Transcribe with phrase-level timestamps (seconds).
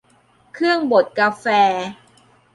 [0.53, 1.45] เครื่องบดกาแฟ